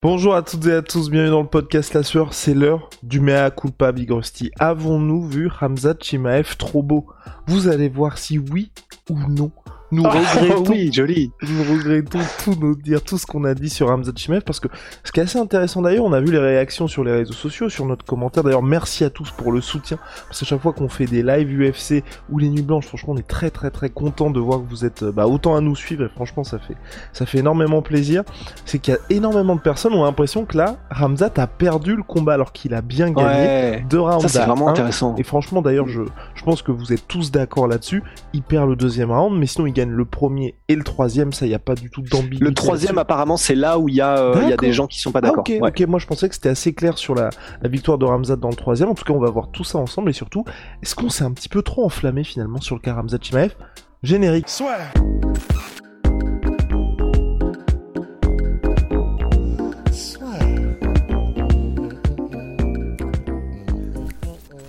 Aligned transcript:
Bonjour 0.00 0.36
à 0.36 0.42
toutes 0.42 0.64
et 0.66 0.74
à 0.74 0.80
tous, 0.80 1.10
bienvenue 1.10 1.32
dans 1.32 1.42
le 1.42 1.48
podcast 1.48 1.92
La 1.92 2.04
Sueur, 2.04 2.32
c'est 2.32 2.54
l'heure 2.54 2.88
du 3.02 3.18
mea 3.18 3.50
culpa 3.50 3.90
Big. 3.90 4.12
Avons-nous 4.60 5.26
vu 5.26 5.50
Hamza 5.60 5.92
Chimaev 6.00 6.56
trop 6.56 6.84
beau? 6.84 7.08
Vous 7.48 7.66
allez 7.66 7.88
voir 7.88 8.16
si 8.16 8.38
oui 8.38 8.70
ou 9.10 9.18
non. 9.28 9.50
Nous 9.90 10.02
Ah, 10.04 10.10
regrettons 10.10 10.70
oui, 10.70 10.90
joli. 10.92 11.32
nous 11.42 11.62
regrettons 11.72 12.18
tout 12.44 12.54
nous 12.60 12.74
dire 12.74 13.02
tout 13.02 13.16
ce 13.16 13.24
qu'on 13.26 13.44
a 13.44 13.54
dit 13.54 13.70
sur 13.70 13.88
Hamza 13.90 14.12
Chimaev 14.14 14.42
parce 14.42 14.60
que 14.60 14.68
ce 15.02 15.12
qui 15.12 15.20
est 15.20 15.22
assez 15.22 15.38
intéressant 15.38 15.80
d'ailleurs, 15.80 16.04
on 16.04 16.12
a 16.12 16.20
vu 16.20 16.30
les 16.30 16.38
réactions 16.38 16.88
sur 16.88 17.04
les 17.04 17.12
réseaux 17.12 17.32
sociaux, 17.32 17.68
sur 17.68 17.86
notre 17.86 18.04
commentaire. 18.04 18.42
D'ailleurs, 18.44 18.62
merci 18.62 19.04
à 19.04 19.10
tous 19.10 19.30
pour 19.30 19.50
le 19.50 19.60
soutien 19.62 19.98
parce 20.28 20.40
que 20.40 20.44
chaque 20.46 20.60
fois 20.60 20.72
qu'on 20.74 20.88
fait 20.88 21.06
des 21.06 21.22
lives 21.22 21.48
UFC 21.70 22.04
ou 22.30 22.38
les 22.38 22.50
nuits 22.50 22.62
blanches, 22.62 22.86
franchement, 22.86 23.14
on 23.14 23.18
est 23.18 23.26
très 23.26 23.50
très 23.50 23.70
très 23.70 23.88
content 23.88 24.30
de 24.30 24.40
voir 24.40 24.58
que 24.60 24.68
vous 24.68 24.84
êtes 24.84 25.04
euh, 25.04 25.12
bah, 25.12 25.26
autant 25.26 25.56
à 25.56 25.60
nous 25.62 25.74
suivre 25.74 26.04
et 26.04 26.08
franchement, 26.08 26.44
ça 26.44 26.58
fait 26.58 26.76
ça 27.14 27.24
fait 27.24 27.38
énormément 27.38 27.80
plaisir. 27.80 28.24
C'est 28.66 28.78
qu'il 28.80 28.92
y 28.92 28.96
a 28.96 29.00
énormément 29.08 29.56
de 29.56 29.60
personnes 29.60 29.94
ont 29.94 30.04
l'impression 30.04 30.44
que 30.44 30.56
là, 30.58 30.76
Hamza 31.00 31.30
a 31.36 31.46
perdu 31.46 31.96
le 31.96 32.02
combat 32.02 32.34
alors 32.34 32.52
qu'il 32.52 32.74
a 32.74 32.82
bien 32.82 33.10
gagné. 33.10 33.28
Ouais. 33.28 33.84
Deux 33.88 34.00
rounds 34.00 34.20
Ça, 34.20 34.28
c'est 34.28 34.44
vraiment 34.46 34.68
intéressant. 34.68 35.14
Et 35.16 35.22
franchement, 35.22 35.62
d'ailleurs, 35.62 35.88
je, 35.88 36.02
je 36.34 36.42
pense 36.44 36.60
que 36.62 36.72
vous 36.72 36.92
êtes 36.92 37.06
tous 37.08 37.30
d'accord 37.30 37.68
là-dessus. 37.68 38.02
Il 38.34 38.42
perd 38.42 38.68
le 38.68 38.76
deuxième 38.76 39.10
round, 39.10 39.38
mais 39.38 39.46
sinon 39.46 39.66
il 39.66 39.77
gagne 39.78 39.90
le 39.90 40.04
premier 40.04 40.54
et 40.68 40.74
le 40.76 40.84
troisième. 40.84 41.32
Ça, 41.32 41.46
il 41.46 41.50
y 41.50 41.54
a 41.54 41.58
pas 41.58 41.74
du 41.74 41.90
tout 41.90 42.02
d'ambiguïté. 42.02 42.44
Le 42.44 42.54
troisième, 42.54 42.98
apparemment, 42.98 43.36
c'est 43.36 43.54
là 43.54 43.78
où 43.78 43.88
il 43.88 43.94
y, 43.94 44.00
a, 44.00 44.18
euh, 44.18 44.40
il 44.42 44.48
y 44.48 44.52
a 44.52 44.56
des 44.56 44.72
gens 44.72 44.86
qui 44.86 45.00
sont 45.00 45.12
pas 45.12 45.20
Ah, 45.20 45.28
d'accord. 45.28 45.40
ok, 45.40 45.52
Ouais. 45.60 45.68
ok. 45.68 45.80
Moi, 45.88 45.98
je 45.98 46.06
pensais 46.06 46.28
que 46.28 46.34
c'était 46.34 46.48
assez 46.48 46.74
clair 46.74 46.98
sur 46.98 47.14
la, 47.14 47.30
la 47.62 47.68
victoire 47.68 47.98
de 47.98 48.04
Ramzat 48.04 48.36
dans 48.36 48.50
le 48.50 48.56
troisième. 48.56 48.88
En 48.88 48.94
tout 48.94 49.04
cas, 49.04 49.12
on 49.12 49.20
va 49.20 49.30
voir 49.30 49.50
tout 49.50 49.64
ça 49.64 49.78
ensemble. 49.78 50.10
Et 50.10 50.14
surtout, 50.14 50.44
est-ce 50.82 50.94
qu'on 50.94 51.08
s'est 51.10 51.24
un 51.24 51.32
petit 51.32 51.48
peu 51.48 51.62
trop 51.62 51.84
enflammé 51.84 52.24
finalement 52.24 52.60
sur 52.60 52.74
le 52.74 52.80
cas 52.80 52.94
Ramzat 52.94 53.18
Chimaev? 53.20 53.54
Générique. 54.02 54.48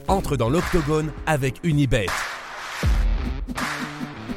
entre 0.08 0.36
dans 0.38 0.50
l'octogone 0.50 1.12
avec 1.26 1.56
Unibet. 1.64 2.08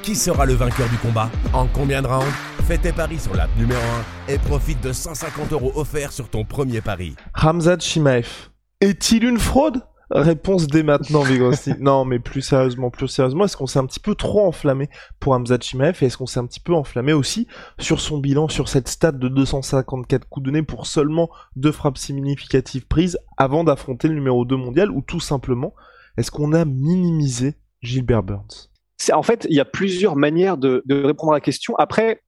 Qui 0.02 0.16
sera 0.16 0.46
le 0.46 0.54
vainqueur 0.54 0.88
du 0.88 0.96
combat 0.98 1.30
En 1.52 1.68
combien 1.68 2.02
de 2.02 2.08
rounds 2.08 2.26
Fais 2.66 2.76
tes 2.76 2.90
paris 2.90 3.20
sur 3.20 3.36
l'app 3.36 3.50
numéro 3.56 3.80
1 4.28 4.32
et 4.32 4.38
profite 4.38 4.82
de 4.82 4.92
150 4.92 5.52
euros 5.52 5.70
offerts 5.76 6.10
sur 6.10 6.28
ton 6.28 6.44
premier 6.44 6.80
pari. 6.80 7.14
Ramzat 7.34 7.78
Chimaev. 7.78 8.26
Est-il 8.80 9.22
une 9.22 9.38
fraude? 9.38 9.80
Réponse 10.10 10.66
dès 10.66 10.82
maintenant, 10.82 11.22
Vigosti. 11.22 11.74
non, 11.80 12.04
mais 12.04 12.18
plus 12.18 12.42
sérieusement, 12.42 12.90
plus 12.90 13.06
sérieusement, 13.06 13.44
est-ce 13.44 13.56
qu'on 13.56 13.68
s'est 13.68 13.78
un 13.78 13.86
petit 13.86 14.00
peu 14.00 14.16
trop 14.16 14.44
enflammé 14.44 14.90
pour 15.20 15.34
Hamza 15.34 15.56
Chimaev 15.60 15.96
et 16.02 16.06
est-ce 16.06 16.16
qu'on 16.16 16.26
s'est 16.26 16.40
un 16.40 16.46
petit 16.46 16.58
peu 16.58 16.74
enflammé 16.74 17.12
aussi 17.12 17.46
sur 17.78 18.00
son 18.00 18.18
bilan, 18.18 18.48
sur 18.48 18.68
cette 18.68 18.88
stat 18.88 19.12
de 19.12 19.28
254 19.28 20.28
coups 20.28 20.44
de 20.44 20.50
nez 20.50 20.62
pour 20.62 20.88
seulement 20.88 21.30
deux 21.54 21.72
frappes 21.72 21.96
significatives 21.96 22.88
prises 22.88 23.18
avant 23.36 23.62
d'affronter 23.62 24.08
le 24.08 24.14
numéro 24.14 24.44
2 24.44 24.56
mondial 24.56 24.90
ou 24.90 25.00
tout 25.00 25.20
simplement, 25.20 25.74
est-ce 26.16 26.32
qu'on 26.32 26.52
a 26.52 26.64
minimisé 26.64 27.54
Gilbert 27.82 28.24
Burns? 28.24 28.71
En 29.12 29.22
fait, 29.22 29.46
il 29.48 29.56
y 29.56 29.60
a 29.60 29.64
plusieurs 29.64 30.16
manières 30.16 30.56
de, 30.56 30.82
répondre 30.88 31.32
à 31.32 31.36
la 31.36 31.40
question. 31.40 31.74
Après, 31.76 32.22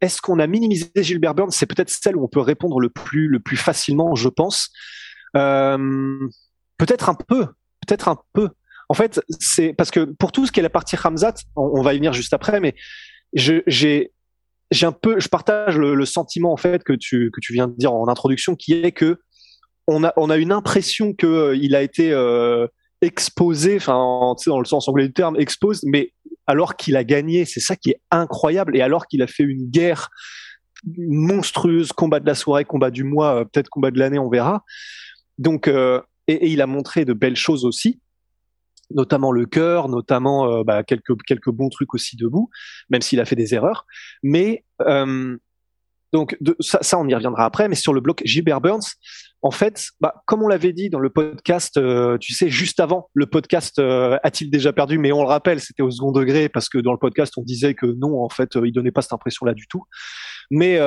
est-ce 0.00 0.20
qu'on 0.20 0.38
a 0.38 0.46
minimisé 0.46 0.90
Gilbert 0.96 1.34
Burns? 1.34 1.52
C'est 1.52 1.66
peut-être 1.66 1.90
celle 1.90 2.16
où 2.16 2.24
on 2.24 2.28
peut 2.28 2.40
répondre 2.40 2.80
le 2.80 2.88
plus, 2.88 3.28
le 3.28 3.40
plus 3.40 3.56
facilement, 3.56 4.14
je 4.14 4.28
pense. 4.28 4.70
Euh, 5.36 6.18
peut-être 6.78 7.08
un 7.08 7.14
peu, 7.14 7.46
peut-être 7.86 8.08
un 8.08 8.18
peu. 8.32 8.48
En 8.88 8.94
fait, 8.94 9.20
c'est 9.38 9.72
parce 9.72 9.90
que 9.90 10.00
pour 10.00 10.32
tout 10.32 10.46
ce 10.46 10.52
qui 10.52 10.60
est 10.60 10.64
la 10.64 10.70
partie 10.70 10.96
Ramzat, 10.96 11.34
on, 11.54 11.82
va 11.82 11.94
y 11.94 11.98
venir 11.98 12.12
juste 12.12 12.34
après, 12.34 12.58
mais 12.60 12.74
j'ai 13.34 14.10
un 14.82 14.92
peu, 14.92 15.20
je 15.20 15.28
partage 15.28 15.78
le, 15.78 15.94
le 15.94 16.04
sentiment 16.04 16.52
en 16.52 16.56
fait 16.56 16.82
que 16.82 16.92
tu 16.92 17.30
que 17.30 17.40
tu 17.40 17.52
viens 17.52 17.68
de 17.68 17.76
dire 17.76 17.92
en 17.92 18.08
introduction, 18.08 18.56
qui 18.56 18.72
est 18.72 18.92
que 18.92 19.20
on 19.86 20.02
a 20.02 20.12
on 20.16 20.28
a 20.30 20.36
une 20.36 20.50
impression 20.50 21.12
que 21.12 21.26
euh, 21.26 21.56
il 21.56 21.76
a 21.76 21.82
été 21.82 22.12
euh, 22.12 22.66
exposé, 23.02 23.76
enfin 23.76 24.34
dans 24.46 24.58
le 24.58 24.64
sens 24.64 24.88
anglais 24.88 25.06
du 25.06 25.12
terme, 25.12 25.36
exposed, 25.38 25.84
mais 25.86 26.12
alors 26.46 26.76
qu'il 26.76 26.96
a 26.96 27.04
gagné, 27.04 27.44
c'est 27.44 27.60
ça 27.60 27.76
qui 27.76 27.90
est 27.90 28.00
incroyable, 28.10 28.76
et 28.76 28.80
alors 28.80 29.06
qu'il 29.06 29.22
a 29.22 29.26
fait 29.26 29.44
une 29.44 29.70
guerre 29.70 30.10
monstrueuse, 30.96 31.92
combat 31.92 32.20
de 32.20 32.26
la 32.26 32.34
soirée, 32.34 32.64
combat 32.64 32.90
du 32.90 33.04
mois, 33.04 33.40
euh, 33.40 33.44
peut-être 33.44 33.68
combat 33.68 33.90
de 33.90 33.98
l'année, 33.98 34.18
on 34.18 34.30
verra. 34.30 34.64
Donc, 35.38 35.68
euh, 35.68 36.00
et, 36.26 36.34
et 36.34 36.48
il 36.48 36.60
a 36.60 36.66
montré 36.66 37.04
de 37.04 37.12
belles 37.12 37.36
choses 37.36 37.64
aussi, 37.64 38.00
notamment 38.90 39.32
le 39.32 39.46
cœur, 39.46 39.88
notamment 39.88 40.50
euh, 40.50 40.64
bah, 40.64 40.82
quelques 40.82 41.20
quelques 41.26 41.50
bons 41.50 41.68
trucs 41.68 41.94
aussi 41.94 42.16
debout, 42.16 42.50
même 42.88 43.02
s'il 43.02 43.20
a 43.20 43.24
fait 43.24 43.36
des 43.36 43.54
erreurs. 43.54 43.86
Mais 44.22 44.64
euh, 44.82 45.36
donc 46.12 46.36
ça, 46.60 46.78
ça, 46.82 46.98
on 46.98 47.06
y 47.06 47.14
reviendra 47.14 47.44
après. 47.44 47.68
Mais 47.68 47.74
sur 47.74 47.92
le 47.92 48.00
bloc 48.00 48.22
Gilbert 48.24 48.60
Burns, 48.60 48.82
en 49.42 49.50
fait, 49.50 49.88
bah, 50.00 50.22
comme 50.26 50.42
on 50.42 50.48
l'avait 50.48 50.72
dit 50.72 50.90
dans 50.90 50.98
le 50.98 51.10
podcast, 51.10 51.76
euh, 51.76 52.18
tu 52.18 52.34
sais, 52.34 52.50
juste 52.50 52.80
avant 52.80 53.08
le 53.14 53.26
podcast, 53.26 53.78
euh, 53.78 54.18
a-t-il 54.22 54.50
déjà 54.50 54.72
perdu? 54.72 54.98
Mais 54.98 55.12
on 55.12 55.22
le 55.22 55.28
rappelle, 55.28 55.60
c'était 55.60 55.82
au 55.82 55.90
second 55.90 56.12
degré 56.12 56.48
parce 56.48 56.68
que 56.68 56.78
dans 56.78 56.92
le 56.92 56.98
podcast, 56.98 57.34
on 57.38 57.42
disait 57.42 57.74
que 57.74 57.86
non, 57.86 58.22
en 58.22 58.28
fait, 58.28 58.56
euh, 58.56 58.66
il 58.66 58.72
donnait 58.72 58.90
pas 58.90 59.02
cette 59.02 59.12
impression-là 59.12 59.54
du 59.54 59.66
tout. 59.66 59.84
Mais 60.50 60.78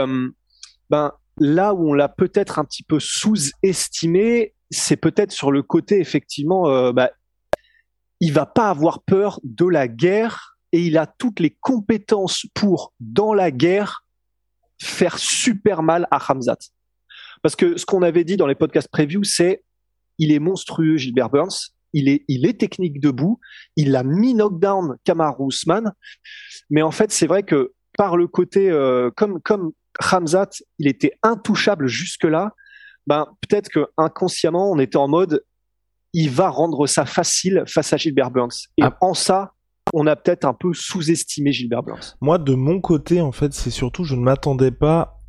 ben 0.89 1.13
là 1.39 1.73
où 1.73 1.89
on 1.89 1.93
l'a 1.93 2.09
peut-être 2.09 2.59
un 2.59 2.65
petit 2.65 2.83
peu 2.83 2.99
sous-estimé, 2.99 4.53
c'est 4.69 4.97
peut-être 4.97 5.31
sur 5.31 5.51
le 5.51 5.63
côté 5.63 5.99
effectivement, 5.99 6.91
bah, 6.91 7.11
il 8.19 8.33
va 8.33 8.45
pas 8.45 8.69
avoir 8.69 9.03
peur 9.03 9.39
de 9.43 9.65
la 9.65 9.87
guerre 9.87 10.57
et 10.73 10.81
il 10.81 10.97
a 10.97 11.07
toutes 11.07 11.39
les 11.39 11.57
compétences 11.61 12.45
pour 12.53 12.93
dans 12.99 13.33
la 13.33 13.51
guerre 13.51 14.02
faire 14.83 15.17
super 15.17 15.83
mal 15.83 16.07
à 16.11 16.19
Hamzat. 16.31 16.57
Parce 17.41 17.55
que 17.55 17.77
ce 17.77 17.85
qu'on 17.85 18.01
avait 18.03 18.23
dit 18.23 18.37
dans 18.37 18.47
les 18.47 18.55
podcasts 18.55 18.89
preview, 18.89 19.23
c'est 19.23 19.63
il 20.17 20.31
est 20.31 20.39
monstrueux 20.39 20.97
Gilbert 20.97 21.29
Burns, 21.29 21.71
il 21.91 22.07
est 22.07 22.23
il 22.27 22.45
est 22.45 22.59
technique 22.59 22.99
debout, 22.99 23.39
il 23.75 23.95
a 23.95 24.03
mis 24.03 24.33
knockdown 24.33 24.97
Kamaru 25.03 25.47
Usman, 25.49 25.91
mais 26.69 26.81
en 26.81 26.91
fait 26.91 27.11
c'est 27.11 27.27
vrai 27.27 27.43
que 27.43 27.73
par 27.97 28.17
le 28.17 28.27
côté 28.27 28.69
euh, 28.69 29.11
comme 29.15 29.41
comme 29.41 29.71
Hamzat, 30.11 30.49
il 30.79 30.87
était 30.87 31.13
intouchable 31.23 31.87
jusque 31.87 32.23
là. 32.23 32.53
Ben 33.05 33.27
peut-être 33.41 33.69
que 33.69 33.87
inconsciemment 33.97 34.71
on 34.71 34.79
était 34.79 34.97
en 34.97 35.07
mode 35.07 35.43
il 36.13 36.29
va 36.29 36.49
rendre 36.49 36.87
ça 36.87 37.05
facile 37.05 37.63
face 37.67 37.91
à 37.91 37.97
Gilbert 37.97 38.31
Burns. 38.31 38.67
Et 38.77 38.83
Ah. 38.83 38.97
en 39.01 39.13
ça, 39.13 39.53
on 39.93 40.07
a 40.07 40.15
peut-être 40.15 40.45
un 40.45 40.53
peu 40.53 40.73
sous-estimé 40.73 41.51
Gilbert 41.51 41.83
Burns. 41.83 42.15
Moi, 42.21 42.37
de 42.37 42.55
mon 42.55 42.81
côté, 42.81 43.21
en 43.21 43.31
fait, 43.31 43.53
c'est 43.53 43.69
surtout, 43.69 44.03
je 44.03 44.15
ne 44.15 44.21
m'attendais 44.21 44.71
pas. 44.71 45.19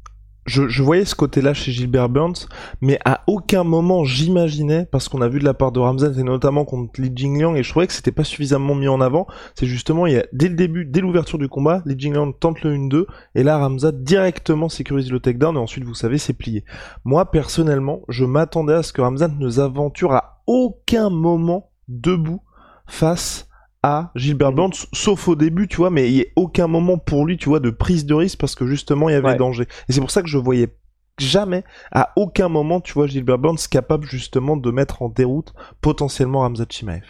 Je, 0.47 0.82
voyais 0.82 1.06
ce 1.06 1.15
côté-là 1.15 1.54
chez 1.54 1.72
Gilbert 1.72 2.10
Burns, 2.10 2.48
mais 2.82 2.98
à 3.06 3.22
aucun 3.26 3.64
moment 3.64 4.04
j'imaginais, 4.04 4.87
parce 4.93 5.09
qu'on 5.09 5.22
a 5.22 5.28
vu 5.28 5.38
de 5.38 5.44
la 5.47 5.54
part 5.54 5.72
de 5.72 5.81
Ramzat 5.81 6.20
et 6.20 6.22
notamment 6.22 6.66
contre 6.66 7.00
Li 7.00 7.10
Jingliang, 7.16 7.56
et 7.56 7.62
je 7.62 7.70
trouvais 7.70 7.87
que 7.87 7.94
c'était 7.94 8.12
pas 8.12 8.25
suffisamment 8.25 8.75
mis 8.75 8.87
en 8.87 9.00
avant. 9.00 9.26
C'est 9.54 9.64
justement, 9.64 10.06
il 10.06 10.19
y 10.19 10.22
dès 10.34 10.50
le 10.50 10.54
début, 10.54 10.84
dès 10.84 11.00
l'ouverture 11.00 11.38
du 11.38 11.48
combat, 11.48 11.81
Li 11.87 11.98
Jingliang 11.98 12.32
tente 12.38 12.60
le 12.60 12.76
1-2, 12.76 13.06
et 13.34 13.43
là 13.43 13.56
Ramzat 13.56 13.93
directement 13.93 14.69
sécurise 14.69 15.10
le 15.10 15.19
takedown, 15.19 15.56
et 15.56 15.58
ensuite, 15.58 15.84
vous 15.84 15.94
savez, 15.94 16.19
c'est 16.19 16.34
plié. 16.34 16.62
Moi, 17.06 17.31
personnellement, 17.31 18.02
je 18.11 18.26
m'attendais 18.26 18.75
à 18.75 18.82
ce 18.82 18.93
que 18.93 19.00
Ramzat 19.00 19.28
ne 19.28 19.49
s'aventure 19.49 20.12
à 20.12 20.43
aucun 20.46 21.08
moment 21.08 21.70
debout 21.88 22.43
face 22.87 23.49
à 23.84 24.12
Gilbert 24.16 24.52
Mhm. 24.52 24.54
Burns, 24.54 24.86
sauf 24.94 25.28
au 25.28 25.36
début, 25.36 25.69
tu 25.69 25.76
vois, 25.76 25.90
mais 25.90 26.10
il 26.10 26.14
n'y 26.16 26.22
a 26.22 26.26
aucun 26.36 26.69
moment 26.69 26.98
pour 26.98 27.26
lui, 27.26 27.36
tu 27.36 27.50
vois, 27.50 27.60
de 27.60 27.70
prise 27.70 28.06
de 28.06 28.14
risque 28.14 28.38
parce 28.40 28.54
que 28.56 28.66
justement, 28.66 29.10
il 29.10 29.12
y 29.12 29.16
avait 29.16 29.32
Ouais. 29.32 29.36
danger. 29.36 29.64
Et 29.88 29.92
c'est 29.92 30.00
pour 30.00 30.10
ça 30.10 30.22
que 30.22 30.28
je 30.28 30.38
voyais 30.38 30.75
jamais, 31.19 31.64
à 31.92 32.12
aucun 32.16 32.48
moment, 32.48 32.81
tu 32.81 32.94
vois, 32.94 33.06
Gilbert 33.08 33.38
Burns 33.38 33.58
capable 33.70 34.06
justement 34.06 34.56
de 34.56 34.70
mettre 34.70 35.02
en 35.02 35.10
déroute 35.10 35.54
potentiellement 35.82 36.40
Ramzat 36.40 36.66
Chimaev. 36.70 37.04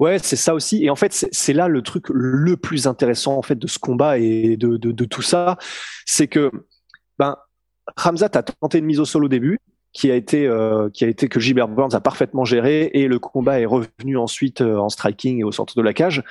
Ouais, 0.00 0.18
c'est 0.18 0.36
ça 0.36 0.54
aussi. 0.54 0.84
Et 0.84 0.90
en 0.90 0.96
fait, 0.96 1.12
c'est 1.12 1.28
c'est 1.32 1.52
là 1.52 1.68
le 1.68 1.82
truc 1.82 2.06
le 2.10 2.56
plus 2.56 2.86
intéressant 2.86 3.36
en 3.38 3.42
fait 3.42 3.54
de 3.56 3.66
ce 3.68 3.78
combat 3.78 4.18
et 4.18 4.56
de, 4.56 4.76
de, 4.76 4.90
de 4.92 5.04
tout 5.04 5.22
ça, 5.22 5.56
c'est 6.04 6.26
que 6.26 6.50
ben 7.18 7.36
Ramzat 7.96 8.30
a 8.34 8.42
tenté 8.42 8.78
une 8.78 8.86
mise 8.86 9.00
au 9.00 9.04
sol 9.04 9.24
au 9.24 9.28
début, 9.28 9.58
qui 9.98 10.12
a 10.12 10.14
été 10.14 10.46
euh, 10.46 10.88
qui 10.90 11.04
a 11.04 11.08
été 11.08 11.28
que 11.28 11.40
Gilbert 11.40 11.66
Burns 11.66 11.92
a 11.92 12.00
parfaitement 12.00 12.44
géré 12.44 12.88
et 12.94 13.08
le 13.08 13.18
combat 13.18 13.58
est 13.58 13.66
revenu 13.66 14.16
ensuite 14.16 14.60
euh, 14.60 14.76
en 14.76 14.88
striking 14.88 15.40
et 15.40 15.44
au 15.44 15.50
centre 15.50 15.76
de 15.76 15.82
la 15.82 15.92
cage. 15.92 16.22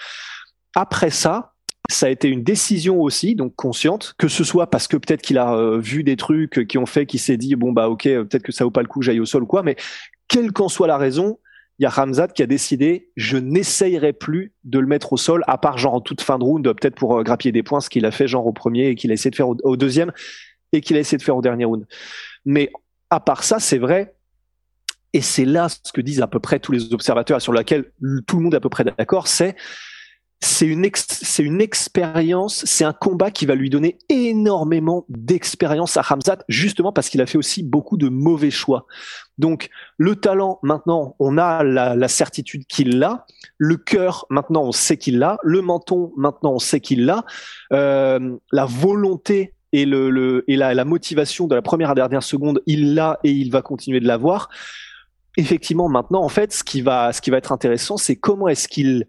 Après 0.73 1.09
ça, 1.09 1.53
ça 1.89 2.05
a 2.05 2.09
été 2.09 2.29
une 2.29 2.43
décision 2.43 3.01
aussi, 3.01 3.35
donc 3.35 3.55
consciente, 3.55 4.15
que 4.17 4.29
ce 4.29 4.45
soit 4.45 4.67
parce 4.67 4.87
que 4.87 4.95
peut-être 4.95 5.21
qu'il 5.21 5.37
a 5.37 5.53
euh, 5.53 5.79
vu 5.79 6.05
des 6.05 6.15
trucs 6.15 6.65
qui 6.65 6.77
ont 6.77 6.85
fait 6.85 7.05
qu'il 7.05 7.19
s'est 7.19 7.35
dit 7.35 7.57
bon 7.57 7.73
bah 7.73 7.89
ok 7.89 8.03
peut-être 8.03 8.41
que 8.41 8.53
ça 8.53 8.63
vaut 8.63 8.71
pas 8.71 8.83
le 8.83 8.87
coup 8.87 9.01
j'aille 9.01 9.19
au 9.19 9.25
sol 9.25 9.43
ou 9.43 9.47
quoi, 9.47 9.63
mais 9.63 9.75
quelle 10.29 10.53
qu'en 10.53 10.69
soit 10.69 10.87
la 10.87 10.97
raison, 10.97 11.37
il 11.77 11.83
y 11.83 11.85
a 11.85 11.89
Ramzat 11.89 12.29
qui 12.29 12.43
a 12.43 12.47
décidé 12.47 13.11
je 13.17 13.35
n'essayerai 13.35 14.13
plus 14.13 14.53
de 14.63 14.79
le 14.79 14.87
mettre 14.87 15.11
au 15.11 15.17
sol 15.17 15.43
à 15.45 15.57
part 15.57 15.77
genre 15.77 15.95
en 15.95 16.01
toute 16.01 16.21
fin 16.21 16.39
de 16.39 16.45
round 16.45 16.63
peut-être 16.63 16.95
pour 16.95 17.21
grappiller 17.21 17.51
des 17.51 17.63
points 17.63 17.81
ce 17.81 17.89
qu'il 17.89 18.05
a 18.05 18.11
fait 18.11 18.29
genre 18.29 18.47
au 18.47 18.53
premier 18.53 18.87
et 18.87 18.95
qu'il 18.95 19.11
a 19.11 19.13
essayé 19.13 19.29
de 19.29 19.35
faire 19.35 19.49
au, 19.49 19.75
deuxième 19.75 20.13
et 20.71 20.79
qu'il 20.79 20.95
a 20.95 21.01
essayé 21.01 21.17
de 21.17 21.23
faire 21.23 21.35
au 21.35 21.41
dernier 21.41 21.65
round. 21.65 21.85
Mais 22.45 22.71
à 23.09 23.19
part 23.19 23.43
ça, 23.43 23.59
c'est 23.59 23.77
vrai. 23.77 24.15
Et 25.13 25.21
c'est 25.21 25.45
là 25.45 25.69
ce 25.69 25.91
que 25.91 26.01
disent 26.01 26.21
à 26.21 26.27
peu 26.27 26.39
près 26.39 26.59
tous 26.59 26.71
les 26.71 26.93
observateurs 26.93 27.41
sur 27.41 27.53
laquelle 27.53 27.91
tout 28.27 28.37
le 28.37 28.43
monde 28.43 28.53
est 28.53 28.57
à 28.57 28.61
peu 28.61 28.69
près 28.69 28.83
d'accord, 28.83 29.27
c'est 29.27 29.55
c'est 30.39 30.67
une 30.67 30.87
c'est 30.93 31.41
une 31.41 31.61
expérience, 31.61 32.63
c'est 32.65 32.83
un 32.83 32.93
combat 32.93 33.31
qui 33.31 33.47
va 33.47 33.55
lui 33.55 33.71
donner 33.71 33.97
énormément 34.09 35.05
d'expérience 35.09 35.97
à 35.97 36.03
Hamzat 36.07 36.43
justement 36.47 36.91
parce 36.91 37.09
qu'il 37.09 37.21
a 37.21 37.25
fait 37.25 37.39
aussi 37.39 37.63
beaucoup 37.63 37.97
de 37.97 38.07
mauvais 38.07 38.51
choix. 38.51 38.85
Donc 39.39 39.69
le 39.97 40.15
talent 40.15 40.59
maintenant, 40.61 41.15
on 41.17 41.39
a 41.39 41.63
la, 41.63 42.07
certitude 42.07 42.67
qu'il 42.67 42.99
l'a, 42.99 43.25
le 43.57 43.77
cœur 43.77 44.27
maintenant 44.29 44.63
on 44.63 44.71
sait 44.71 44.97
qu'il 44.97 45.17
l'a, 45.17 45.39
le 45.41 45.61
menton 45.61 46.13
maintenant 46.17 46.53
on 46.53 46.59
sait 46.59 46.81
qu'il 46.81 47.05
l'a, 47.05 47.25
euh, 47.73 48.37
la 48.51 48.65
volonté 48.65 49.55
et 49.81 50.55
la, 50.55 50.85
motivation 50.85 51.47
de 51.47 51.55
la 51.55 51.61
première 51.61 51.91
à 51.91 51.95
dernière 51.95 52.23
seconde, 52.23 52.61
il 52.65 52.93
l'a 52.93 53.19
et 53.23 53.31
il 53.31 53.51
va 53.51 53.61
continuer 53.61 53.99
de 53.99 54.07
l'avoir. 54.07 54.49
Effectivement, 55.37 55.89
maintenant 55.89 56.23
en 56.23 56.29
fait, 56.29 56.53
ce 56.53 56.63
qui 56.63 56.81
va 56.81 57.11
être 57.33 57.51
intéressant, 57.51 57.97
c'est 57.97 58.15
comment 58.15 58.47
est-ce 58.47 58.67
qu'il 58.67 59.07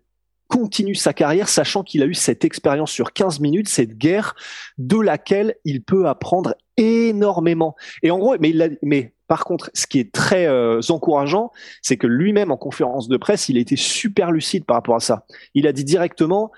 continue 0.49 0.95
sa 0.95 1.13
carrière, 1.13 1.49
sachant 1.49 1.83
qu'il 1.83 2.03
a 2.03 2.07
eu 2.07 2.15
cette 2.15 2.45
expérience 2.45 2.91
sur 2.91 3.13
15 3.13 3.41
minutes, 3.41 3.69
cette 3.69 3.97
guerre 3.97 4.35
de 4.79 4.99
laquelle 4.99 5.55
il 5.65 5.83
peut 5.83 6.09
apprendre 6.09 6.55
énormément. 6.77 7.77
Et 8.03 8.11
en 8.11 8.19
gros, 8.19 8.37
mais 8.41 9.15
par 9.29 9.45
contre, 9.45 9.71
ce 9.75 9.87
qui 9.87 10.01
est 10.01 10.11
très 10.11 10.47
euh, 10.47 10.81
encourageant, 10.89 11.53
c'est 11.83 11.99
que 11.99 12.07
lui-même 12.07 12.51
en 12.51 12.57
conférence 12.57 13.09
de 13.09 13.17
presse, 13.19 13.49
il 13.51 13.59
a 13.59 13.61
été 13.61 13.77
super 13.77 14.33
lucide 14.33 14.65
par 14.65 14.77
rapport 14.77 14.97
à 14.97 15.01
ça. 15.01 15.27
Il 15.55 15.67
a 15.67 15.73
dit 15.73 15.85
directement, 15.85 16.51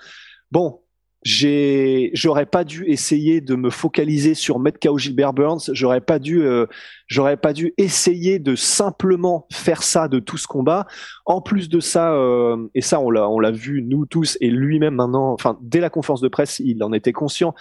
bon, 0.52 0.80
j'ai 1.22 2.10
j'aurais 2.14 2.46
pas 2.46 2.64
dû 2.64 2.84
essayer 2.86 3.40
de 3.40 3.54
me 3.54 3.68
focaliser 3.68 4.34
sur 4.34 4.58
KO 4.82 4.96
Gilbert 4.96 5.34
Burns. 5.34 5.70
J'aurais 5.72 6.00
pas 6.00 6.18
dû 6.18 6.42
euh, 6.42 6.66
j'aurais 7.08 7.36
pas 7.36 7.52
dû 7.52 7.74
essayer 7.76 8.38
de 8.38 8.54
simplement 8.54 9.46
faire 9.52 9.82
ça 9.82 10.08
de 10.08 10.18
tout 10.18 10.38
ce 10.38 10.46
combat 10.46 10.86
en 11.26 11.42
plus 11.42 11.68
de 11.68 11.80
ça 11.80 12.14
euh, 12.14 12.68
et 12.74 12.80
ça 12.80 13.00
on 13.00 13.10
l'a 13.10 13.28
on 13.28 13.38
l'a 13.38 13.50
vu 13.50 13.82
nous 13.82 14.06
tous 14.06 14.38
et 14.40 14.50
lui-même 14.50 14.94
maintenant 14.94 15.32
enfin 15.32 15.58
dès 15.60 15.80
la 15.80 15.90
conférence 15.90 16.22
de 16.22 16.28
presse 16.28 16.60
il 16.64 16.82
en 16.82 16.92
était 16.92 17.12
conscient 17.12 17.54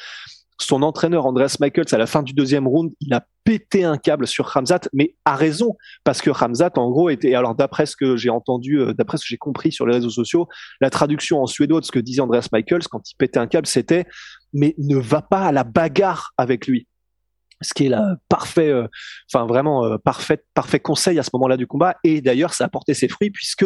son 0.60 0.84
entraîneur 0.84 1.26
Andreas 1.26 1.58
Michaels 1.60 1.94
à 1.94 1.98
la 1.98 2.06
fin 2.06 2.22
du 2.22 2.34
deuxième 2.34 2.68
round, 2.68 2.92
il 3.00 3.14
a 3.14 3.26
pété 3.44 3.84
un 3.84 3.98
câble 3.98 4.28
sur 4.28 4.46
Ramzat, 4.46 4.82
mais 4.94 5.16
a 5.26 5.36
raison 5.36 5.78
parce 6.04 6.22
que 6.22 6.30
Ramzat 6.30 6.72
en 6.76 6.90
gros 6.92 7.10
était 7.10 7.34
alors 7.34 7.56
d'après 7.56 7.86
ce 7.86 7.96
que 7.96 8.18
j'ai 8.18 8.30
entendu, 8.30 8.80
euh, 8.80 8.94
d'après 8.94 9.18
ce 9.18 9.24
que 9.24 9.30
j'ai 9.30 9.38
compris 9.38 9.72
sur 9.72 9.88
les 9.88 9.96
réseaux 9.96 10.10
sociaux, 10.10 10.48
la 10.82 10.90
traduction 10.90 11.42
en 11.42 11.48
suédois 11.48 11.80
de 11.80 11.86
ce 11.86 11.92
que 11.92 12.00
disait 12.00 12.22
Andreas 12.22 12.50
Michaels 12.52 12.88
quand 12.90 13.10
il 13.10 13.16
pétait 13.16 13.40
un 13.40 13.48
câble, 13.48 13.68
c'était 13.68 14.06
mais 14.54 14.76
ne 14.78 14.98
va 14.98 15.22
pas 15.22 15.46
à 15.46 15.52
la 15.52 15.64
bagarre 15.64 16.34
avec 16.38 16.68
lui. 16.68 16.88
Ce 17.62 17.74
qui 17.74 17.88
est 17.88 17.90
là 17.90 18.16
parfait, 18.30 18.70
euh, 18.70 18.88
vraiment 19.34 19.86
euh, 19.86 19.98
parfait 19.98 20.80
conseil 20.80 21.20
à 21.20 21.24
ce 21.24 21.30
moment-là 21.34 21.58
du 21.58 21.68
combat. 21.68 21.96
Et 22.06 22.22
d'ailleurs, 22.22 22.54
ça 22.54 22.66
a 22.66 22.70
porté 22.70 22.94
ses 22.94 23.10
fruits 23.10 23.32
puisque 23.32 23.66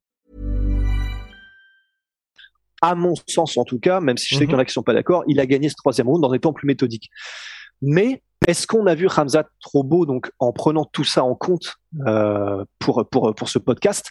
À 2.81 2.95
mon 2.95 3.13
sens 3.27 3.57
en 3.57 3.63
tout 3.63 3.79
cas, 3.79 3.99
même 3.99 4.17
si 4.17 4.27
je 4.29 4.39
sais 4.39 4.45
qu'il 4.45 4.53
y 4.53 4.55
en 4.55 4.59
a 4.59 4.65
qui 4.65 4.73
sont 4.73 4.83
pas 4.83 4.93
d'accord, 4.93 5.23
il 5.27 5.39
a 5.39 5.45
gagné 5.45 5.69
ce 5.69 5.75
troisième 5.75 6.07
round 6.07 6.23
en 6.25 6.33
étant 6.33 6.53
plus 6.53 6.65
méthodique. 6.65 7.09
Mais 7.81 8.23
est-ce 8.47 8.65
qu'on 8.65 8.87
a 8.87 8.95
vu 8.95 9.07
Hamzat 9.07 9.45
trop 9.59 9.83
beau 9.83 10.05
donc 10.05 10.31
en 10.39 10.51
prenant 10.51 10.85
tout 10.85 11.03
ça 11.03 11.23
en 11.23 11.35
compte 11.35 11.75
euh, 12.07 12.65
pour 12.79 13.07
pour 13.09 13.35
pour 13.35 13.49
ce 13.49 13.59
podcast? 13.59 14.09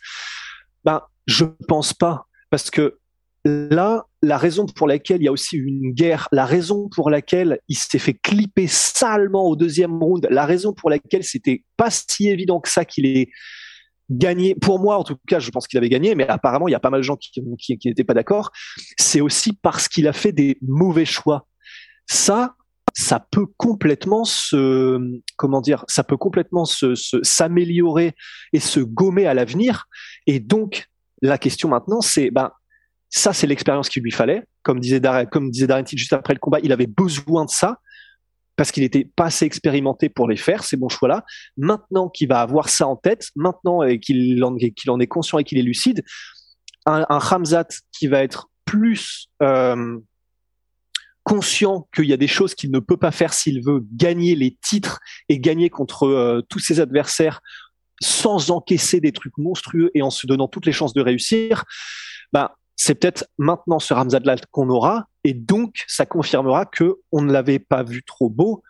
Ben 0.85 1.03
je 1.27 1.45
pense 1.69 1.93
pas. 1.93 2.27
Parce 2.51 2.71
que 2.71 2.99
là, 3.45 4.07
la 4.23 4.37
raison 4.37 4.67
pour 4.67 4.87
laquelle 4.87 5.23
il 5.23 5.25
y 5.25 5.29
a 5.29 5.33
aussi 5.33 5.57
une 5.57 5.93
guerre, 5.93 6.29
la 6.33 6.45
raison 6.45 6.89
pour 6.95 7.11
laquelle 7.11 7.61
il 7.69 7.77
s'est 7.77 7.99
fait 7.99 8.15
clipper 8.15 8.67
salement 8.67 9.47
au 9.47 9.57
deuxième 9.57 10.03
round, 10.03 10.27
la 10.31 10.47
raison 10.47 10.73
pour 10.73 10.91
laquelle 10.91 11.25
c'était 11.25 11.65
pas 11.77 11.91
si 11.91 12.29
évident 12.29 12.61
que 12.61 12.69
ça 12.69 12.85
qu'il 12.85 13.07
ait 13.07 13.29
gagné, 14.11 14.55
pour 14.55 14.81
moi 14.81 14.99
en 14.99 15.05
tout 15.05 15.17
cas, 15.27 15.39
je 15.39 15.51
pense 15.51 15.67
qu'il 15.67 15.79
avait 15.79 15.89
gagné, 15.89 16.15
mais 16.15 16.27
apparemment 16.29 16.69
il 16.69 16.73
y 16.73 16.75
a 16.75 16.81
pas 16.81 16.91
mal 16.91 17.01
de 17.01 17.05
gens 17.05 17.17
qui 17.17 17.79
n'étaient 17.85 18.05
pas 18.05 18.15
d'accord, 18.15 18.51
c'est 18.99 19.21
aussi 19.21 19.53
parce 19.53 19.89
qu'il 19.89 20.09
a 20.09 20.13
fait 20.13 20.33
des 20.33 20.59
mauvais 20.63 21.05
choix. 21.05 21.47
Ça, 22.07 22.57
ça 22.95 23.25
peut 23.31 23.47
complètement 23.57 24.25
se, 24.25 24.99
comment 25.37 25.61
dire, 25.61 25.85
ça 25.89 26.05
peut 26.05 26.17
complètement 26.17 26.65
se, 26.65 26.95
s'améliorer 27.23 28.15
et 28.53 28.61
se 28.61 28.81
gommer 28.81 29.27
à 29.27 29.35
l'avenir. 29.35 29.87
Et 30.27 30.41
donc, 30.41 30.89
la 31.23 31.39
question 31.39 31.69
maintenant, 31.69 32.01
c'est, 32.01 32.31
ben, 32.31 32.51
ça, 33.09 33.33
c'est 33.33 33.47
l'expérience 33.47 33.89
qu'il 33.89 34.03
lui 34.03 34.11
fallait. 34.11 34.45
Comme 34.63 34.81
disait 34.81 35.01
Dar 35.01 35.29
comme 35.29 35.51
disait 35.51 35.69
juste 35.95 36.13
après 36.13 36.35
le 36.35 36.39
combat, 36.39 36.59
il 36.63 36.73
avait 36.73 36.87
besoin 36.87 37.45
de 37.45 37.51
ça 37.51 37.79
parce 38.61 38.73
qu'il 38.73 38.83
n'était 38.83 39.07
pas 39.07 39.25
assez 39.25 39.47
expérimenté 39.47 40.11
pour 40.11 40.29
les 40.29 40.37
faire, 40.37 40.65
ces 40.65 40.77
bons 40.77 40.91
choix-là. 40.91 41.25
Maintenant 41.57 42.11
qu'il 42.11 42.29
va 42.29 42.43
avoir 42.43 42.69
ça 42.69 42.87
en 42.87 42.95
tête, 42.95 43.31
maintenant 43.35 43.81
qu'il 43.97 44.45
en, 44.45 44.55
qu'il 44.55 44.91
en 44.91 45.01
est 45.01 45.07
conscient 45.07 45.39
et 45.39 45.45
qu'il 45.45 45.57
est 45.57 45.63
lucide, 45.63 46.05
un, 46.85 47.07
un 47.09 47.19
Hamzat 47.21 47.69
qui 47.91 48.07
va 48.07 48.23
être 48.23 48.51
plus 48.67 49.29
euh, 49.41 49.99
conscient 51.23 51.89
qu'il 51.95 52.05
y 52.05 52.13
a 52.13 52.19
des 52.19 52.29
choses 52.29 52.55
qu'il 52.55 52.71
ne 52.71 52.81
peut 52.81 52.99
pas 52.99 53.13
faire 53.13 53.33
s'il 53.33 53.65
veut 53.65 53.81
gagner 53.95 54.35
les 54.35 54.59
titres 54.63 55.01
et 55.31 55.41
gagner 55.41 55.71
contre 55.71 56.07
euh, 56.07 56.43
tous 56.51 56.59
ses 56.59 56.81
adversaires 56.81 57.41
sans 58.03 58.51
encaisser 58.51 59.01
des 59.01 59.13
trucs 59.13 59.39
monstrueux 59.39 59.91
et 59.95 60.03
en 60.03 60.11
se 60.11 60.27
donnant 60.27 60.49
toutes 60.49 60.67
les 60.67 60.73
chances 60.73 60.93
de 60.93 61.01
réussir, 61.01 61.65
bah, 62.31 62.59
c'est 62.83 62.95
peut-être 62.95 63.27
maintenant 63.37 63.79
ce 63.79 63.93
Ramzadlat 63.93 64.39
qu'on 64.53 64.71
aura, 64.71 65.07
et 65.23 65.35
donc 65.35 65.85
ça 65.87 66.07
confirmera 66.07 66.65
que 66.65 66.97
on 67.13 67.21
ne 67.21 67.31
l'avait 67.31 67.59
pas 67.59 67.83
vu 67.83 68.03
trop 68.03 68.31
beau. 68.31 68.63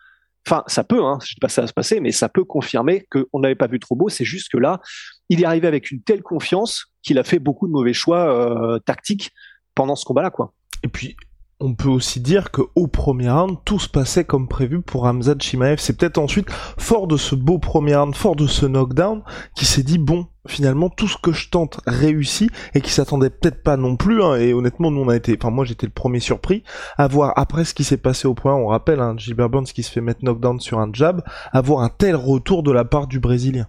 Enfin, 0.45 0.65
ça 0.67 0.83
peut, 0.83 1.01
hein, 1.01 1.17
je 1.21 1.29
sais 1.29 1.35
pas 1.39 1.47
ça 1.47 1.61
va 1.61 1.67
se 1.67 1.71
passer, 1.71 2.01
mais 2.01 2.11
ça 2.11 2.27
peut 2.27 2.43
confirmer 2.43 3.07
qu'on 3.09 3.39
n'avait 3.39 3.55
pas 3.55 3.67
vu 3.67 3.79
trop 3.79 3.95
beau. 3.95 4.09
C'est 4.09 4.25
juste 4.25 4.49
que 4.51 4.57
là, 4.57 4.81
il 5.29 5.41
est 5.41 5.45
arrivé 5.45 5.65
avec 5.65 5.91
une 5.91 6.01
telle 6.01 6.23
confiance 6.23 6.87
qu'il 7.03 7.19
a 7.19 7.23
fait 7.23 7.39
beaucoup 7.39 7.67
de 7.67 7.71
mauvais 7.71 7.93
choix 7.93 8.73
euh, 8.73 8.79
tactiques 8.79 9.31
pendant 9.75 9.95
ce 9.95 10.03
combat-là, 10.03 10.29
quoi. 10.29 10.53
Et 10.83 10.89
puis, 10.89 11.15
on 11.61 11.75
peut 11.75 11.89
aussi 11.89 12.19
dire 12.19 12.51
que 12.51 12.63
au 12.75 12.87
premier 12.87 13.29
round, 13.29 13.57
tout 13.63 13.79
se 13.79 13.87
passait 13.87 14.25
comme 14.25 14.47
prévu 14.47 14.81
pour 14.81 15.03
Ramzad 15.03 15.41
Chimaev. 15.41 15.77
C'est 15.79 15.95
peut-être 15.95 16.17
ensuite, 16.17 16.49
fort 16.77 17.07
de 17.07 17.17
ce 17.17 17.35
beau 17.35 17.59
premier 17.59 17.95
round, 17.95 18.15
fort 18.15 18.35
de 18.35 18.47
ce 18.47 18.65
knockdown, 18.65 19.21
qui 19.55 19.65
s'est 19.65 19.83
dit 19.83 19.99
bon, 19.99 20.27
finalement 20.47 20.89
tout 20.89 21.07
ce 21.07 21.17
que 21.17 21.31
je 21.31 21.49
tente 21.49 21.79
réussit 21.85 22.51
et 22.73 22.81
qui 22.81 22.89
s'attendait 22.89 23.29
peut-être 23.29 23.61
pas 23.61 23.77
non 23.77 23.95
plus. 23.95 24.23
Hein, 24.23 24.37
et 24.37 24.53
honnêtement, 24.53 24.89
nous 24.89 25.01
on 25.01 25.09
a 25.09 25.15
été, 25.15 25.37
enfin 25.39 25.51
moi 25.51 25.63
j'étais 25.63 25.85
le 25.85 25.91
premier 25.91 26.19
surpris 26.19 26.63
à 26.97 27.07
voir 27.07 27.33
après 27.35 27.63
ce 27.63 27.75
qui 27.75 27.83
s'est 27.83 27.97
passé 27.97 28.27
au 28.27 28.33
point. 28.33 28.55
On 28.55 28.67
rappelle, 28.67 28.99
hein, 28.99 29.13
Gilbert 29.17 29.49
Burns 29.49 29.65
qui 29.65 29.83
se 29.83 29.91
fait 29.91 30.01
mettre 30.01 30.23
knockdown 30.23 30.59
sur 30.59 30.79
un 30.79 30.89
jab, 30.91 31.23
avoir 31.51 31.83
un 31.83 31.89
tel 31.89 32.15
retour 32.15 32.63
de 32.63 32.71
la 32.71 32.85
part 32.85 33.05
du 33.05 33.19
Brésilien. 33.19 33.67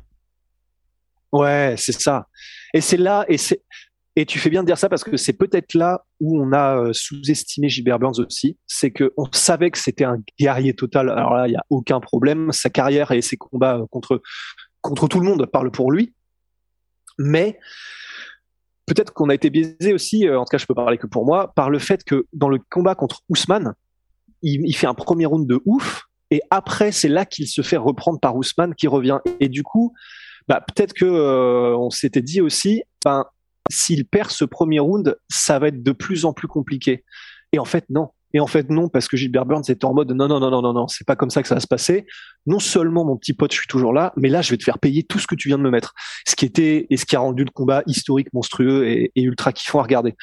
Ouais, 1.30 1.74
c'est 1.76 1.98
ça. 1.98 2.28
Et 2.74 2.80
c'est 2.80 2.96
là, 2.96 3.24
et 3.28 3.38
c'est 3.38 3.62
et 4.14 4.26
tu 4.26 4.38
fais 4.38 4.50
bien 4.50 4.62
de 4.62 4.66
dire 4.66 4.76
ça 4.76 4.88
parce 4.90 5.04
que 5.04 5.16
c'est 5.16 5.32
peut-être 5.32 5.72
là 5.74 6.04
où 6.20 6.40
on 6.40 6.52
a 6.52 6.76
euh, 6.76 6.92
sous-estimé 6.92 7.70
Gilbert 7.70 7.98
Burns 7.98 8.20
aussi. 8.20 8.58
C'est 8.66 8.90
que 8.90 9.12
on 9.16 9.26
savait 9.32 9.70
que 9.70 9.78
c'était 9.78 10.04
un 10.04 10.18
guerrier 10.38 10.74
total. 10.74 11.08
Alors 11.08 11.34
là, 11.34 11.48
il 11.48 11.52
y 11.52 11.56
a 11.56 11.64
aucun 11.70 11.98
problème. 11.98 12.52
Sa 12.52 12.68
carrière 12.68 13.10
et 13.12 13.22
ses 13.22 13.38
combats 13.38 13.78
euh, 13.78 13.86
contre 13.90 14.20
contre 14.82 15.08
tout 15.08 15.18
le 15.18 15.26
monde 15.26 15.46
parlent 15.46 15.70
pour 15.70 15.90
lui. 15.92 16.12
Mais 17.18 17.58
peut-être 18.84 19.14
qu'on 19.14 19.30
a 19.30 19.34
été 19.34 19.48
biaisé 19.48 19.94
aussi, 19.94 20.26
euh, 20.26 20.38
en 20.38 20.44
tout 20.44 20.50
cas 20.50 20.58
je 20.58 20.66
peux 20.66 20.74
parler 20.74 20.98
que 20.98 21.06
pour 21.06 21.24
moi, 21.24 21.52
par 21.54 21.70
le 21.70 21.78
fait 21.78 22.04
que 22.04 22.26
dans 22.34 22.48
le 22.48 22.58
combat 22.70 22.94
contre 22.94 23.22
Ousmane, 23.30 23.74
il, 24.42 24.66
il 24.66 24.74
fait 24.74 24.88
un 24.88 24.94
premier 24.94 25.24
round 25.24 25.46
de 25.46 25.60
ouf, 25.64 26.04
et 26.30 26.40
après 26.50 26.90
c'est 26.90 27.08
là 27.08 27.24
qu'il 27.24 27.46
se 27.46 27.62
fait 27.62 27.76
reprendre 27.76 28.18
par 28.18 28.36
Ousmane 28.36 28.74
qui 28.74 28.88
revient. 28.88 29.20
Et 29.40 29.48
du 29.48 29.62
coup, 29.62 29.94
bah, 30.48 30.60
peut-être 30.60 30.94
que 30.94 31.74
on 31.76 31.90
s'était 31.90 32.22
dit 32.22 32.40
aussi, 32.40 32.82
ben 33.04 33.24
s'il 33.72 34.04
perd 34.04 34.30
ce 34.30 34.44
premier 34.44 34.78
round, 34.78 35.16
ça 35.28 35.58
va 35.58 35.68
être 35.68 35.82
de 35.82 35.92
plus 35.92 36.24
en 36.24 36.32
plus 36.32 36.48
compliqué. 36.48 37.04
Et 37.52 37.58
en 37.58 37.64
fait, 37.64 37.84
non. 37.90 38.10
Et 38.34 38.40
en 38.40 38.46
fait, 38.46 38.70
non, 38.70 38.88
parce 38.88 39.08
que 39.08 39.16
Gilbert 39.16 39.44
Burns 39.44 39.64
était 39.68 39.84
en 39.84 39.92
mode 39.92 40.10
non, 40.12 40.26
non, 40.26 40.40
non, 40.40 40.50
non, 40.50 40.62
non, 40.62 40.72
non, 40.72 40.88
c'est 40.88 41.06
pas 41.06 41.16
comme 41.16 41.30
ça 41.30 41.42
que 41.42 41.48
ça 41.48 41.54
va 41.54 41.60
se 41.60 41.66
passer. 41.66 42.06
Non 42.46 42.58
seulement 42.58 43.04
mon 43.04 43.16
petit 43.16 43.34
pote, 43.34 43.52
je 43.52 43.58
suis 43.58 43.66
toujours 43.66 43.92
là, 43.92 44.12
mais 44.16 44.28
là, 44.28 44.40
je 44.40 44.50
vais 44.50 44.56
te 44.56 44.64
faire 44.64 44.78
payer 44.78 45.02
tout 45.02 45.18
ce 45.18 45.26
que 45.26 45.34
tu 45.34 45.48
viens 45.48 45.58
de 45.58 45.62
me 45.62 45.70
mettre. 45.70 45.92
Ce 46.26 46.34
qui 46.34 46.46
était 46.46 46.86
et 46.88 46.96
ce 46.96 47.04
qui 47.04 47.14
a 47.14 47.20
rendu 47.20 47.44
le 47.44 47.50
combat 47.50 47.82
historique, 47.86 48.28
monstrueux 48.32 48.88
et, 48.88 49.12
ultra 49.16 49.52
kiffant 49.52 49.80
à 49.80 49.82
regarder. 49.82 50.14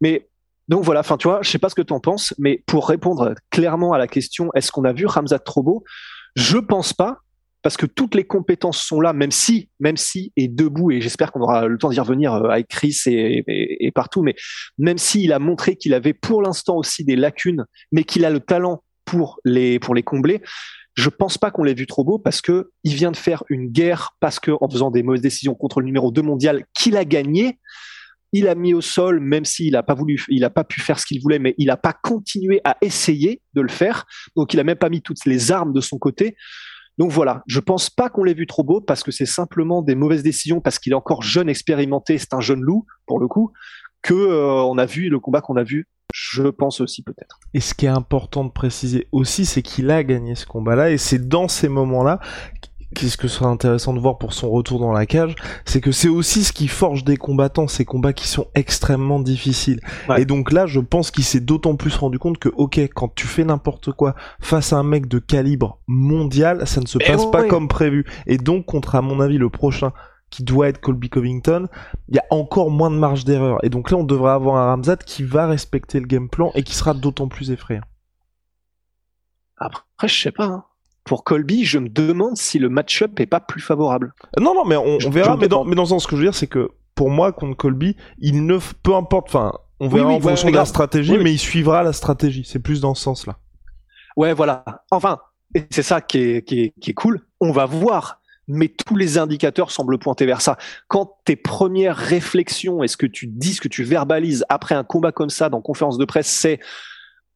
Mais 0.00 0.28
donc 0.68 0.84
voilà, 0.84 1.00
enfin 1.00 1.16
tu 1.16 1.28
vois, 1.28 1.40
je 1.42 1.50
sais 1.50 1.58
pas 1.58 1.68
ce 1.68 1.74
que 1.74 1.82
tu 1.82 1.92
en 1.92 2.00
penses, 2.00 2.34
mais 2.38 2.62
pour 2.66 2.88
répondre 2.88 3.34
clairement 3.50 3.92
à 3.92 3.98
la 3.98 4.06
question, 4.06 4.50
est-ce 4.54 4.70
qu'on 4.70 4.84
a 4.84 4.92
vu 4.92 5.06
Ramzat 5.06 5.40
Trobo? 5.40 5.84
Je 6.36 6.58
pense 6.58 6.92
pas, 6.92 7.18
parce 7.64 7.78
que 7.78 7.86
toutes 7.86 8.14
les 8.14 8.24
compétences 8.24 8.82
sont 8.82 9.00
là, 9.00 9.14
même 9.14 9.30
si, 9.30 9.70
même 9.80 9.96
si 9.96 10.32
est 10.36 10.48
debout, 10.48 10.90
et 10.90 11.00
j'espère 11.00 11.32
qu'on 11.32 11.40
aura 11.40 11.66
le 11.66 11.78
temps 11.78 11.88
d'y 11.88 11.98
revenir 11.98 12.34
euh, 12.34 12.50
avec 12.50 12.68
Chris 12.68 12.94
et, 13.06 13.90
partout, 13.94 14.22
mais 14.22 14.34
même 14.76 14.98
s'il 14.98 15.32
a 15.32 15.38
montré 15.38 15.76
qu'il 15.76 15.94
avait 15.94 16.12
pour 16.12 16.42
l'instant 16.42 16.76
aussi 16.76 17.04
des 17.04 17.16
lacunes, 17.16 17.64
mais 17.90 18.04
qu'il 18.04 18.26
a 18.26 18.30
le 18.30 18.40
talent 18.40 18.84
pour 19.06 19.40
les 19.46 19.78
pour 19.78 19.94
les 19.94 20.02
combler. 20.02 20.42
Je 20.94 21.08
pense 21.08 21.38
pas 21.38 21.50
qu'on 21.50 21.64
l'ait 21.64 21.74
vu 21.74 21.86
trop 21.86 22.04
beau 22.04 22.18
parce 22.18 22.42
que 22.42 22.70
il 22.84 22.94
vient 22.94 23.10
de 23.10 23.16
faire 23.16 23.42
une 23.48 23.70
guerre 23.70 24.10
parce 24.20 24.38
que 24.38 24.52
en 24.60 24.68
faisant 24.68 24.90
des 24.90 25.02
mauvaises 25.02 25.22
décisions 25.22 25.54
contre 25.54 25.80
le 25.80 25.86
numéro 25.86 26.12
2 26.12 26.20
mondial 26.20 26.66
qu'il 26.74 26.98
a 26.98 27.06
gagné, 27.06 27.58
il 28.32 28.46
a 28.46 28.54
mis 28.54 28.74
au 28.74 28.82
sol, 28.82 29.20
même 29.20 29.46
s'il 29.46 29.72
n'a 29.72 29.82
pas 29.82 29.94
voulu, 29.94 30.22
il 30.28 30.40
n'a 30.40 30.50
pas 30.50 30.64
pu 30.64 30.82
faire 30.82 30.98
ce 30.98 31.06
qu'il 31.06 31.22
voulait, 31.22 31.38
mais 31.38 31.54
il 31.56 31.68
n'a 31.68 31.78
pas 31.78 31.94
continué 31.94 32.60
à 32.64 32.76
essayer 32.82 33.40
de 33.54 33.62
le 33.62 33.68
faire. 33.68 34.04
Donc 34.36 34.52
il 34.52 34.60
a 34.60 34.64
même 34.64 34.76
pas 34.76 34.90
mis 34.90 35.00
toutes 35.00 35.24
les 35.24 35.50
armes 35.50 35.72
de 35.72 35.80
son 35.80 35.96
côté. 35.96 36.36
Donc 36.98 37.10
voilà, 37.10 37.42
je 37.46 37.60
pense 37.60 37.90
pas 37.90 38.08
qu'on 38.08 38.24
l'ait 38.24 38.34
vu 38.34 38.46
trop 38.46 38.62
beau 38.62 38.80
parce 38.80 39.02
que 39.02 39.10
c'est 39.10 39.26
simplement 39.26 39.82
des 39.82 39.94
mauvaises 39.94 40.22
décisions 40.22 40.60
parce 40.60 40.78
qu'il 40.78 40.92
est 40.92 40.96
encore 40.96 41.22
jeune, 41.22 41.48
expérimenté, 41.48 42.18
c'est 42.18 42.34
un 42.34 42.40
jeune 42.40 42.60
loup 42.60 42.86
pour 43.06 43.18
le 43.18 43.26
coup 43.28 43.52
que 44.02 44.14
euh, 44.14 44.74
a 44.78 44.86
vu 44.86 45.08
le 45.08 45.18
combat 45.18 45.40
qu'on 45.40 45.56
a 45.56 45.64
vu. 45.64 45.88
Je 46.12 46.44
pense 46.44 46.80
aussi 46.80 47.02
peut-être. 47.02 47.40
Et 47.54 47.60
ce 47.60 47.74
qui 47.74 47.86
est 47.86 47.88
important 47.88 48.44
de 48.44 48.50
préciser 48.50 49.08
aussi, 49.10 49.44
c'est 49.44 49.62
qu'il 49.62 49.90
a 49.90 50.04
gagné 50.04 50.36
ce 50.36 50.46
combat-là 50.46 50.92
et 50.92 50.98
c'est 50.98 51.26
dans 51.26 51.48
ces 51.48 51.68
moments-là 51.68 52.20
qu'est-ce 52.94 53.16
que 53.16 53.28
serait 53.28 53.46
intéressant 53.46 53.92
de 53.92 54.00
voir 54.00 54.18
pour 54.18 54.32
son 54.32 54.50
retour 54.50 54.80
dans 54.80 54.92
la 54.92 55.04
cage, 55.06 55.34
c'est 55.64 55.80
que 55.80 55.92
c'est 55.92 56.08
aussi 56.08 56.44
ce 56.44 56.52
qui 56.52 56.68
forge 56.68 57.04
des 57.04 57.16
combattants, 57.16 57.68
ces 57.68 57.84
combats 57.84 58.12
qui 58.12 58.28
sont 58.28 58.46
extrêmement 58.54 59.20
difficiles. 59.20 59.80
Et 60.16 60.24
donc 60.24 60.52
là, 60.52 60.66
je 60.66 60.80
pense 60.80 61.10
qu'il 61.10 61.24
s'est 61.24 61.40
d'autant 61.40 61.76
plus 61.76 61.96
rendu 61.96 62.18
compte 62.18 62.38
que, 62.38 62.48
ok, 62.48 62.78
quand 62.94 63.14
tu 63.14 63.26
fais 63.26 63.44
n'importe 63.44 63.92
quoi 63.92 64.14
face 64.40 64.72
à 64.72 64.76
un 64.76 64.82
mec 64.82 65.08
de 65.08 65.18
calibre 65.18 65.78
mondial, 65.86 66.66
ça 66.66 66.80
ne 66.80 66.86
se 66.86 66.98
passe 66.98 67.26
pas 67.30 67.44
comme 67.44 67.68
prévu. 67.68 68.06
Et 68.26 68.38
donc, 68.38 68.66
contre, 68.66 68.94
à 68.94 69.02
mon 69.02 69.20
avis, 69.20 69.38
le 69.38 69.50
prochain 69.50 69.92
qui 70.30 70.42
doit 70.42 70.68
être 70.68 70.80
Colby 70.80 71.10
Covington, 71.10 71.68
il 72.08 72.16
y 72.16 72.18
a 72.18 72.24
encore 72.30 72.70
moins 72.70 72.90
de 72.90 72.96
marge 72.96 73.24
d'erreur. 73.24 73.58
Et 73.62 73.68
donc 73.68 73.90
là, 73.90 73.98
on 73.98 74.04
devrait 74.04 74.32
avoir 74.32 74.56
un 74.56 74.74
Ramzat 74.74 74.96
qui 74.96 75.22
va 75.22 75.46
respecter 75.46 76.00
le 76.00 76.06
game 76.06 76.28
plan 76.28 76.50
et 76.54 76.62
qui 76.62 76.74
sera 76.74 76.94
d'autant 76.94 77.28
plus 77.28 77.50
effrayant. 77.50 77.84
Après, 79.56 80.08
je 80.08 80.20
sais 80.20 80.32
pas. 80.32 80.46
Hein 80.46 80.64
pour 81.04 81.22
Colby, 81.22 81.64
je 81.64 81.78
me 81.78 81.88
demande 81.88 82.36
si 82.36 82.58
le 82.58 82.68
match-up 82.68 83.20
est 83.20 83.26
pas 83.26 83.40
plus 83.40 83.60
favorable. 83.60 84.14
Non, 84.40 84.54
non, 84.54 84.64
mais 84.64 84.76
on, 84.76 84.98
verra. 85.10 85.36
mais 85.36 85.48
dans, 85.48 85.64
mais 85.64 85.74
dans 85.74 85.82
le 85.82 85.88
sens 85.88 86.06
que 86.06 86.16
je 86.16 86.22
veux 86.22 86.26
dire, 86.26 86.34
c'est 86.34 86.46
que 86.46 86.70
pour 86.94 87.10
moi, 87.10 87.32
contre 87.32 87.56
Colby, 87.56 87.96
il 88.18 88.46
ne, 88.46 88.58
peu 88.82 88.94
importe, 88.94 89.28
enfin, 89.28 89.52
on 89.80 89.88
verra 89.88 90.10
en 90.10 90.20
fonction 90.20 90.50
de 90.50 90.56
la 90.56 90.64
stratégie, 90.64 91.18
mais 91.18 91.32
il 91.32 91.38
suivra 91.38 91.82
la 91.82 91.92
stratégie. 91.92 92.44
C'est 92.46 92.58
plus 92.58 92.80
dans 92.80 92.94
ce 92.94 93.02
sens-là. 93.02 93.38
Ouais, 94.16 94.32
voilà. 94.32 94.64
Enfin, 94.90 95.18
c'est 95.70 95.82
ça 95.82 96.00
qui 96.00 96.18
est, 96.18 96.42
qui, 96.42 96.60
est, 96.62 96.74
qui 96.80 96.90
est 96.90 96.94
cool. 96.94 97.20
On 97.40 97.52
va 97.52 97.66
voir. 97.66 98.20
Mais 98.46 98.68
tous 98.68 98.94
les 98.94 99.16
indicateurs 99.16 99.70
semblent 99.70 99.98
pointer 99.98 100.26
vers 100.26 100.42
ça. 100.42 100.58
Quand 100.88 101.16
tes 101.24 101.34
premières 101.34 101.96
réflexions 101.96 102.82
et 102.82 102.88
ce 102.88 102.98
que 102.98 103.06
tu 103.06 103.26
dis, 103.26 103.54
ce 103.54 103.60
que 103.62 103.68
tu 103.68 103.84
verbalises 103.84 104.44
après 104.50 104.74
un 104.74 104.84
combat 104.84 105.12
comme 105.12 105.30
ça 105.30 105.48
dans 105.48 105.62
conférence 105.62 105.96
de 105.96 106.04
presse, 106.04 106.28
c'est 106.28 106.60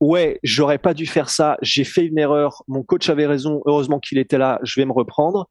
ouais, 0.00 0.38
j'aurais 0.43 0.78
pas 0.78 0.95
dû 0.95 1.07
faire 1.07 1.31
ça, 1.31 1.57
j'ai 1.62 1.85
fait 1.85 2.07
une 2.07 2.19
erreur, 2.19 2.62
mon 2.69 2.83
coach 2.83 3.09
avait 3.09 3.26
raison, 3.26 3.62
heureusement 3.67 3.99
qu'il 3.99 4.19
était 4.19 4.38
là, 4.38 4.59
je 4.62 4.81
vais 4.81 4.87
me 4.87 4.93
reprendre. 4.93 5.49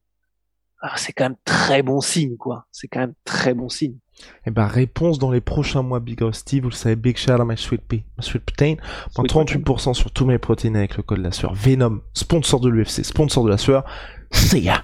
Ah, 0.82 0.94
c'est 0.96 1.12
quand 1.12 1.25
même 1.25 1.38
très 1.44 1.82
bon 1.82 2.01
signe, 2.01 2.38
quoi. 2.38 2.68
C'est 2.72 2.88
quand 2.88 3.00
même 3.00 3.16
très 3.25 3.56
bon 3.56 3.68
signe. 3.68 3.98
Eh 4.46 4.51
ben, 4.51 4.68
réponse 4.68 5.18
dans 5.18 5.32
les 5.32 5.42
prochains 5.42 5.82
mois, 5.82 6.00
Big 6.00 6.20
Steve. 6.32 6.63
Vous 6.63 6.70
le 6.70 6.75
savez, 6.75 6.96
Big 6.96 7.18
shout 7.18 7.32
à 7.32 7.46
my 7.46 7.58
sweet 7.58 7.82
pea, 7.82 8.04
my 8.18 8.24
sweet 8.24 8.44
protein. 8.44 8.75
38% 9.16 9.94
sur 9.96 10.12
tous 10.12 10.25
mes 10.25 10.38
protéines 10.38 10.75
avec 10.75 10.98
le 10.98 11.04
code 11.04 11.20
de 11.20 11.24
la 11.24 11.32
sueur. 11.32 11.54
Venom, 11.56 12.01
sponsor 12.13 12.60
de 12.60 12.70
l'UFC, 12.70 13.04
sponsor 13.04 13.44
de 13.46 13.50
la 13.50 13.58
sueur. 13.58 13.86
See 14.32 14.62
ya! 14.62 14.84